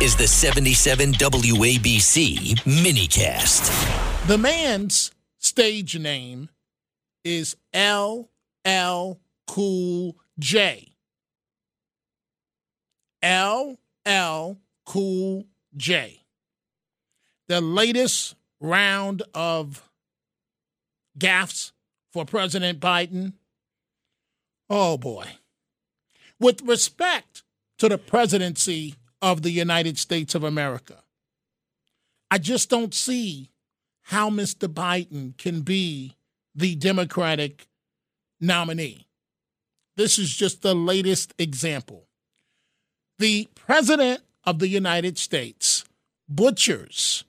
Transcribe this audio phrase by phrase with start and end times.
[0.00, 4.26] is the 77 WABC minicast.
[4.28, 6.48] The man's stage name
[7.24, 8.28] is LL
[9.48, 10.92] Cool J.
[13.24, 14.56] LL
[14.86, 16.22] Cool J.
[17.48, 19.90] The latest round of
[21.18, 21.72] gaffes
[22.12, 23.32] for President Biden.
[24.70, 25.26] Oh boy.
[26.38, 27.42] With respect
[27.78, 31.02] to the presidency of the United States of America,
[32.30, 33.50] I just don't see
[34.02, 34.68] how Mr.
[34.68, 36.16] Biden can be
[36.54, 37.68] the Democratic
[38.40, 39.06] nominee.
[39.96, 42.06] This is just the latest example.
[43.18, 45.84] The President of the United States
[46.28, 47.24] butchers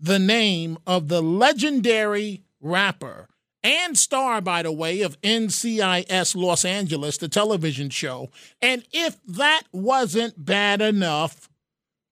[0.00, 3.28] the name of the legendary rapper
[3.64, 8.28] and star, by the way, of NCIS Los Angeles, the television show.
[8.60, 11.48] And if that wasn't bad enough,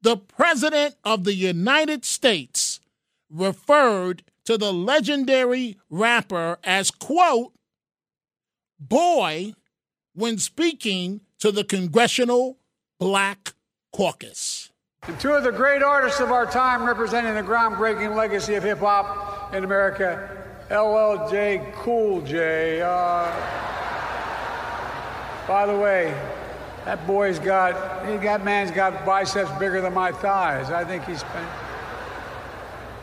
[0.01, 2.81] the President of the United States
[3.31, 7.53] referred to the legendary rapper as, quote,
[8.81, 9.55] boy,
[10.15, 12.59] when speaking to the Congressional
[12.99, 13.55] Black
[13.93, 14.71] Caucus.
[15.07, 18.79] And two of the great artists of our time representing the groundbreaking legacy of hip
[18.79, 20.42] hop in America,
[20.73, 22.81] LLJ Cool J.
[22.81, 23.31] Uh,
[25.47, 26.19] by the way,
[26.87, 30.71] that boy's got, he got man's got biceps bigger than my thighs.
[30.71, 31.47] I think he's been.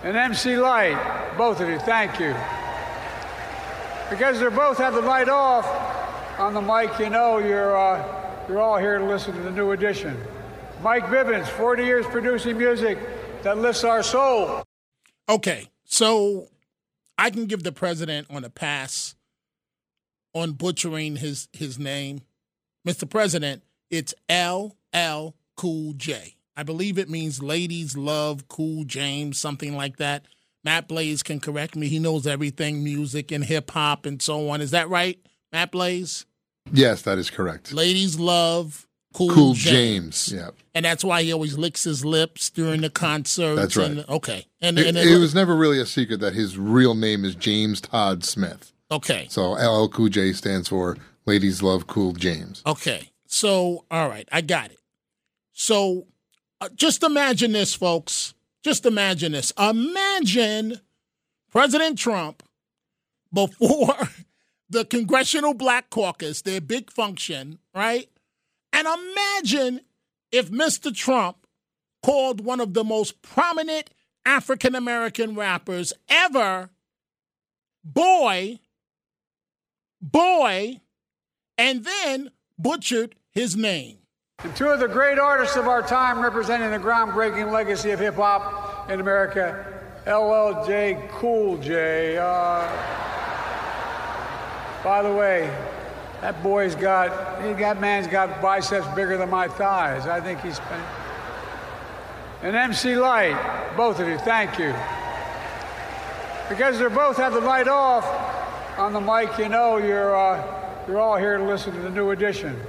[0.01, 2.35] And MC Lyte, both of you, thank you.
[4.09, 5.67] Because they both have the light off
[6.39, 9.73] on the mic, you know you're, uh, you're all here to listen to the new
[9.73, 10.19] edition.
[10.81, 12.97] Mike Bivins, 40 years producing music
[13.43, 14.63] that lifts our soul.
[15.29, 16.47] Okay, so
[17.19, 19.13] I can give the president on a pass
[20.33, 22.21] on butchering his his name.
[22.87, 23.07] Mr.
[23.07, 26.35] President, it's LL Cool J.
[26.55, 30.25] I believe it means ladies love Cool James, something like that.
[30.63, 31.89] Matt Blaze can correct me.
[31.89, 34.61] He knows everything music and hip hop and so on.
[34.61, 35.19] Is that right,
[35.51, 36.25] Matt Blaze?
[36.71, 37.73] Yes, that is correct.
[37.73, 40.27] Ladies love Cool, Cool James.
[40.27, 40.33] James.
[40.33, 40.49] Yeah.
[40.75, 43.59] And that's why he always licks his lips during the concerts.
[43.59, 43.89] That's right.
[43.91, 44.45] And, okay.
[44.61, 47.81] And, It, and it was never really a secret that his real name is James
[47.81, 48.71] Todd Smith.
[48.91, 49.25] okay.
[49.29, 52.61] So LL Cool J stands for Ladies Love Cool James.
[52.65, 53.09] Okay.
[53.25, 54.79] So, all right, I got it.
[55.53, 56.07] So,
[56.61, 58.33] uh, just imagine this, folks.
[58.63, 59.51] Just imagine this.
[59.59, 60.81] Imagine
[61.51, 62.43] President Trump
[63.33, 63.95] before
[64.69, 68.09] the Congressional Black Caucus, their big function, right?
[68.79, 69.81] And imagine
[70.31, 70.95] if Mr.
[70.95, 71.45] Trump
[72.01, 73.89] called one of the most prominent
[74.25, 76.69] African American rappers ever
[77.83, 78.59] boy,
[80.01, 80.79] boy,
[81.57, 83.97] and then butchered his name.
[84.45, 88.15] And two of the great artists of our time representing the groundbreaking legacy of hip
[88.15, 89.65] hop in America,
[90.05, 92.17] LLJ Cool J.
[92.17, 92.65] Uh,
[94.85, 95.53] by the way,
[96.21, 100.07] that boy's got, he got man's got biceps bigger than my thighs.
[100.07, 100.59] I think he's.
[102.41, 104.73] And MC Lyte, both of you, thank you.
[106.49, 108.05] Because they both have the light off
[108.77, 112.11] on the mic, you know you're, uh, you're all here to listen to the new
[112.11, 112.59] edition.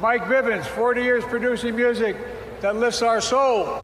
[0.00, 2.16] Mike Bivins, 40 years producing music
[2.60, 3.80] that lifts our soul.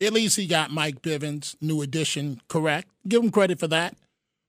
[0.00, 2.88] At least he got Mike Bivins' new edition correct.
[3.06, 3.96] Give him credit for that.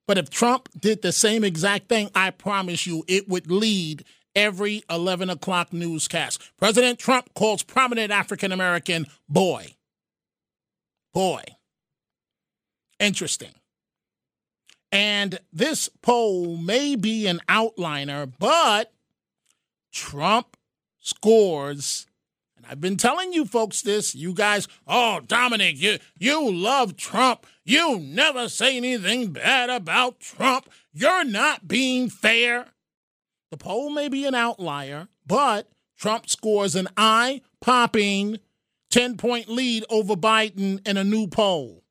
[0.10, 4.04] But if Trump did the same exact thing, I promise you it would lead
[4.34, 6.42] every 11 o'clock newscast.
[6.58, 9.76] President Trump calls prominent African American boy.
[11.14, 11.44] Boy.
[13.00, 13.52] Interesting.
[14.92, 18.92] And this poll may be an outliner, but
[19.92, 20.58] Trump
[21.00, 22.08] scores.
[22.70, 24.14] I've been telling you folks this.
[24.14, 27.48] You guys, oh, Dominic, you, you love Trump.
[27.66, 30.70] You never say anything bad about Trump.
[30.94, 32.68] You're not being fair.
[33.50, 35.68] The poll may be an outlier, but
[35.98, 38.38] Trump scores an eye popping
[38.92, 41.84] 10 point lead over Biden in a new poll.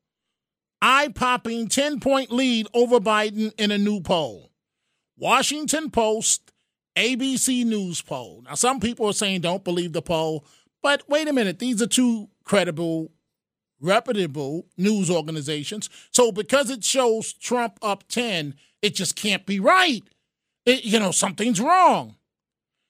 [0.81, 4.51] Eye popping 10 point lead over Biden in a new poll.
[5.17, 6.53] Washington Post,
[6.95, 8.43] ABC News poll.
[8.45, 10.45] Now, some people are saying don't believe the poll,
[10.81, 11.59] but wait a minute.
[11.59, 13.11] These are two credible,
[13.79, 15.89] reputable news organizations.
[16.11, 20.03] So because it shows Trump up 10, it just can't be right.
[20.65, 22.15] It, you know, something's wrong.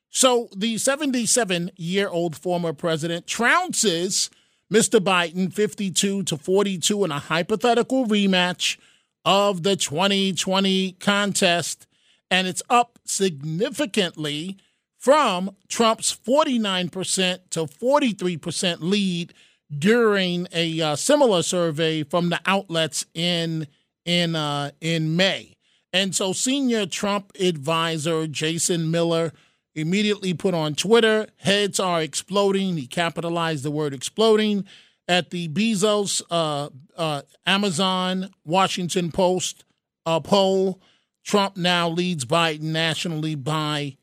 [0.10, 4.30] So the 77 year old former president trounces
[4.72, 5.00] Mr.
[5.00, 8.78] Biden 52 to 42 in a hypothetical rematch
[9.26, 11.88] of the 2020 contest.
[12.32, 14.58] And it's up significantly
[15.00, 19.34] from Trump's 49% to 43% lead
[19.76, 23.68] during a uh, similar survey from the outlets in
[24.06, 25.56] in uh, in May.
[25.94, 29.32] And so, senior Trump advisor Jason Miller
[29.76, 32.78] immediately put on Twitter, heads are exploding.
[32.78, 34.66] He capitalized the word exploding
[35.08, 39.64] at the Bezos, uh, uh, Amazon, Washington Post
[40.06, 40.82] uh, poll.
[41.24, 43.98] Trump now leads Biden nationally by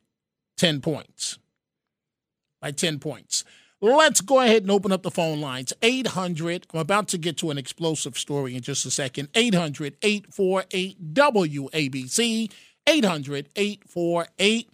[0.56, 1.38] 10 points.
[2.60, 3.44] By 10 points.
[3.80, 5.74] Let's go ahead and open up the phone lines.
[5.82, 9.28] 800, I'm about to get to an explosive story in just a second.
[9.34, 12.50] 800 848 WABC.
[12.86, 14.70] 800 848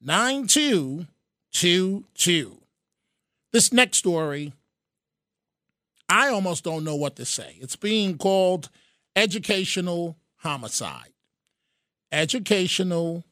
[0.00, 2.60] 9222.
[3.52, 4.52] This next story,
[6.08, 7.56] I almost don't know what to say.
[7.60, 8.68] It's being called
[9.16, 11.12] educational homicide.
[12.12, 13.24] Educational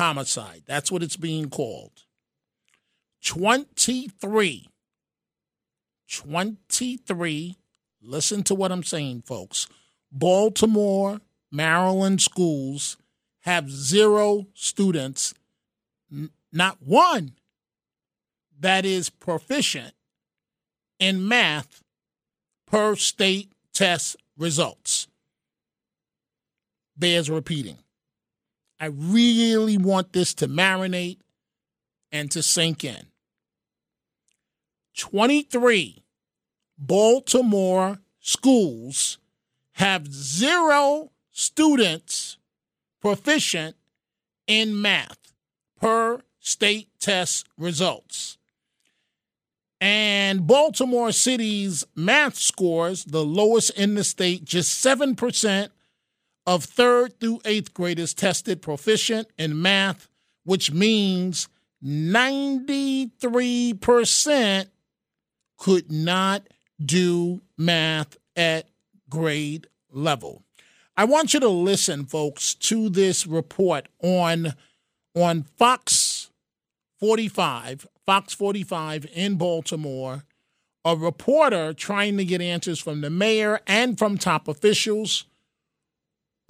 [0.00, 0.62] homicide.
[0.66, 2.04] That's what it's being called.
[3.22, 4.66] 23.
[6.10, 7.56] 23.
[8.02, 9.68] Listen to what I'm saying, folks.
[10.10, 11.20] Baltimore,
[11.52, 12.96] Maryland schools
[13.40, 15.34] have zero students,
[16.10, 17.32] n- not one,
[18.58, 19.92] that is proficient
[20.98, 21.82] in math
[22.66, 25.08] per state test results.
[26.96, 27.76] Bears repeating.
[28.80, 31.18] I really want this to marinate
[32.10, 33.06] and to sink in.
[34.96, 36.02] 23
[36.78, 39.18] Baltimore schools
[39.72, 42.38] have zero students
[43.00, 43.76] proficient
[44.46, 45.32] in math
[45.78, 48.38] per state test results.
[49.80, 55.70] And Baltimore City's math scores, the lowest in the state, just 7%
[56.46, 60.08] of third through eighth graders tested proficient in math,
[60.44, 61.48] which means
[61.84, 64.66] 93%
[65.56, 66.46] could not
[66.84, 68.68] do math at
[69.08, 70.42] grade level.
[70.96, 74.54] I want you to listen, folks, to this report on,
[75.14, 76.30] on Fox
[76.98, 80.24] 45, Fox 45 in Baltimore.
[80.84, 85.26] A reporter trying to get answers from the mayor and from top officials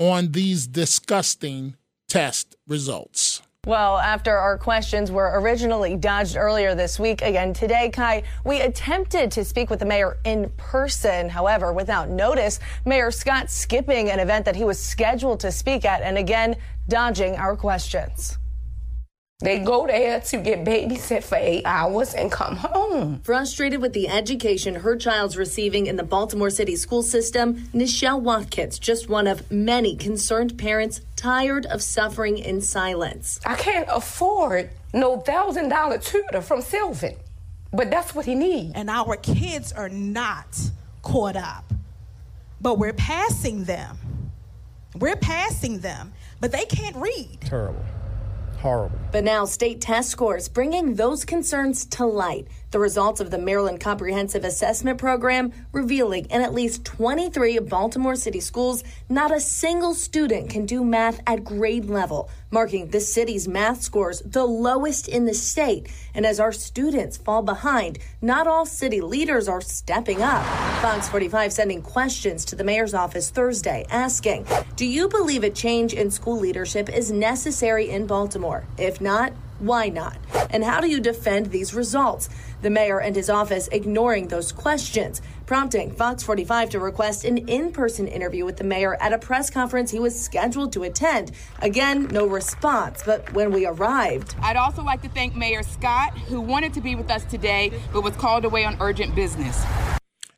[0.00, 1.76] on these disgusting
[2.08, 3.42] test results.
[3.66, 9.30] Well, after our questions were originally dodged earlier this week, again today, Kai, we attempted
[9.32, 11.28] to speak with the mayor in person.
[11.28, 16.00] However, without notice, Mayor Scott skipping an event that he was scheduled to speak at
[16.00, 16.56] and again
[16.88, 18.38] dodging our questions.
[19.40, 23.20] They go there to get babysit for eight hours and come home.
[23.20, 28.78] Frustrated with the education her child's receiving in the Baltimore City school system, Nichelle Watkins,
[28.78, 33.40] just one of many concerned parents tired of suffering in silence.
[33.46, 37.16] I can't afford no thousand dollar tutor from Sylvan,
[37.72, 38.72] but that's what he needs.
[38.74, 40.60] And our kids are not
[41.00, 41.72] caught up,
[42.60, 43.96] but we're passing them.
[44.98, 47.38] We're passing them, but they can't read.
[47.40, 47.82] Terrible
[48.60, 48.98] horrible.
[49.10, 52.46] But now, state test scores bringing those concerns to light.
[52.70, 58.40] The results of the Maryland Comprehensive Assessment Program revealing in at least 23 Baltimore City
[58.40, 63.82] schools, not a single student can do math at grade level, marking the city's math
[63.82, 65.88] scores the lowest in the state.
[66.14, 70.44] And as our students fall behind, not all city leaders are stepping up.
[70.80, 75.94] Fox 45 sending questions to the mayor's office Thursday asking, Do you believe a change
[75.94, 78.64] in school leadership is necessary in Baltimore?
[78.78, 80.16] If not, why not?
[80.50, 82.28] And how do you defend these results?
[82.62, 87.72] The mayor and his office ignoring those questions, prompting Fox 45 to request an in
[87.72, 91.32] person interview with the mayor at a press conference he was scheduled to attend.
[91.60, 94.34] Again, no response, but when we arrived.
[94.42, 98.02] I'd also like to thank Mayor Scott, who wanted to be with us today but
[98.02, 99.64] was called away on urgent business.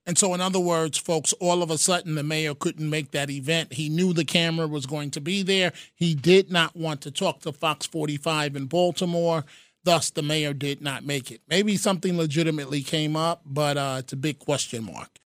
[0.05, 3.31] And so, in other words, folks, all of a sudden the mayor couldn't make that
[3.31, 3.75] event.
[3.75, 5.73] He knew the camera was going to be there.
[5.95, 9.45] He did not want to talk to Fox 45 in Baltimore.
[9.85, 11.41] Thus, the mayor did not make it.
[11.49, 15.21] Maybe something legitimately came up, but uh, it's a big question mark.